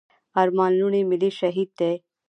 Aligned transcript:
ارمان 0.41 0.71
لوڼي 0.79 1.01
ملي 1.11 1.29
شهيد 1.39 1.69
دی. 1.79 1.93